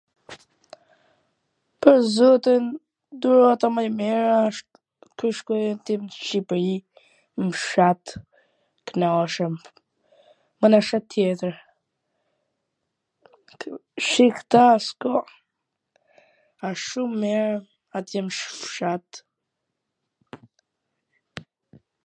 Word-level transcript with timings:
Pwr 1.85 1.97
zotin, 2.15 2.65
dhurata 3.23 3.67
ma 3.75 3.81
e 3.87 3.91
mir 3.99 4.23
asht 4.43 4.69
kur 5.23 5.33
shkoj 5.39 5.63
aty 5.75 5.93
n 6.05 6.07
Shqipri, 6.21 6.73
m 7.45 7.51
fshat, 7.59 8.03
knaCem, 8.91 9.55
a 10.63 10.71
nonj 10.71 10.85
shtet 10.89 11.05
tjetwr, 11.15 11.55
shi 14.09 14.25
kta 14.39 14.63
askund, 14.75 15.27
asht 16.71 16.85
shum 16.89 17.11
mir 17.25 17.49
atje 18.01 18.19
m 18.25 18.29
fsh 18.33 18.45
fshat 18.63 19.07